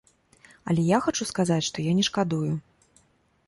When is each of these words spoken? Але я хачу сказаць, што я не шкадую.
Але 0.71 0.85
я 0.85 0.97
хачу 1.07 1.29
сказаць, 1.31 1.67
што 1.69 1.87
я 1.91 1.95
не 1.99 2.09
шкадую. 2.11 2.51